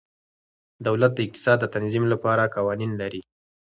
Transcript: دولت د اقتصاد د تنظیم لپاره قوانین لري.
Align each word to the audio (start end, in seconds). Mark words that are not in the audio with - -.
دولت 0.87 1.11
د 1.15 1.19
اقتصاد 1.25 1.57
د 1.61 1.65
تنظیم 1.75 2.05
لپاره 2.13 2.51
قوانین 2.55 2.91
لري. 3.01 3.21